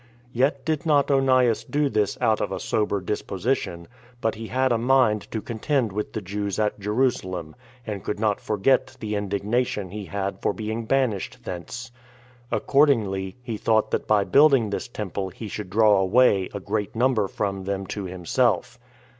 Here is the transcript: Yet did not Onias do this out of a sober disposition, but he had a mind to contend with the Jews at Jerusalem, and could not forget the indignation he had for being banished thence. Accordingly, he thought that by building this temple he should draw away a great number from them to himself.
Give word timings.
Yet 0.33 0.65
did 0.65 0.83
not 0.83 1.11
Onias 1.11 1.63
do 1.63 1.87
this 1.87 2.17
out 2.19 2.41
of 2.41 2.51
a 2.51 2.59
sober 2.59 3.01
disposition, 3.01 3.87
but 4.19 4.33
he 4.33 4.47
had 4.47 4.71
a 4.71 4.77
mind 4.79 5.29
to 5.29 5.43
contend 5.43 5.91
with 5.91 6.13
the 6.13 6.23
Jews 6.23 6.57
at 6.57 6.79
Jerusalem, 6.79 7.55
and 7.85 8.03
could 8.03 8.19
not 8.19 8.41
forget 8.41 8.97
the 8.99 9.13
indignation 9.13 9.91
he 9.91 10.05
had 10.05 10.41
for 10.41 10.53
being 10.53 10.85
banished 10.85 11.43
thence. 11.43 11.91
Accordingly, 12.51 13.35
he 13.43 13.57
thought 13.57 13.91
that 13.91 14.07
by 14.07 14.23
building 14.23 14.71
this 14.71 14.87
temple 14.87 15.29
he 15.29 15.47
should 15.47 15.69
draw 15.69 15.97
away 15.97 16.49
a 16.51 16.59
great 16.59 16.95
number 16.95 17.27
from 17.27 17.65
them 17.65 17.85
to 17.85 18.05
himself. 18.05 18.79